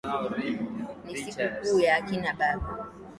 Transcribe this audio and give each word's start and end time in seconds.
ni 1.05 1.15
siku 1.17 1.41
kuu 1.63 1.79
ya 1.79 1.95
akina 1.95 2.33
baba. 2.33 2.87